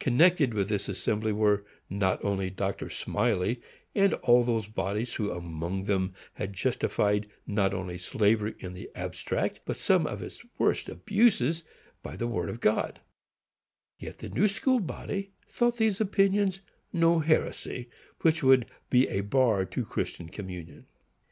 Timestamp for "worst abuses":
10.58-11.62